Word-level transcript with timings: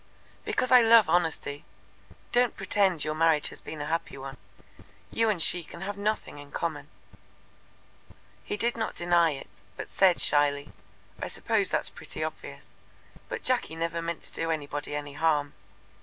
"Because 0.45 0.71
I 0.71 0.81
love 0.81 1.07
honesty. 1.07 1.63
Don't 2.31 2.57
pretend 2.57 3.03
your 3.03 3.13
marriage 3.13 3.49
has 3.49 3.61
been 3.61 3.81
a 3.81 3.85
happy 3.85 4.17
one. 4.17 4.37
You 5.11 5.29
and 5.29 5.39
she 5.39 5.63
can 5.63 5.81
have 5.81 5.95
nothing 5.95 6.39
in 6.39 6.49
common." 6.51 6.87
He 8.43 8.57
did 8.57 8.75
not 8.75 8.95
deny 8.95 9.29
it, 9.33 9.49
but 9.77 9.89
said 9.89 10.19
shyly: 10.19 10.71
"I 11.21 11.27
suppose 11.27 11.69
that's 11.69 11.91
pretty 11.91 12.23
obvious; 12.23 12.71
but 13.29 13.43
Jacky 13.43 13.75
never 13.75 14.01
meant 14.01 14.23
to 14.23 14.33
do 14.33 14.49
anybody 14.49 14.95
any 14.95 15.13
harm. 15.13 15.53